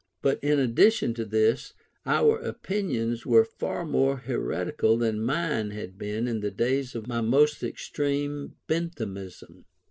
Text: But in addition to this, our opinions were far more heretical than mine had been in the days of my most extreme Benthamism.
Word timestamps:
But 0.23 0.43
in 0.43 0.57
addition 0.59 1.13
to 1.13 1.25
this, 1.25 1.75
our 2.07 2.39
opinions 2.39 3.23
were 3.23 3.45
far 3.45 3.85
more 3.85 4.17
heretical 4.17 4.97
than 4.97 5.21
mine 5.23 5.69
had 5.69 5.99
been 5.99 6.27
in 6.27 6.39
the 6.39 6.49
days 6.49 6.95
of 6.95 7.05
my 7.05 7.21
most 7.21 7.61
extreme 7.61 8.55
Benthamism. 8.67 9.63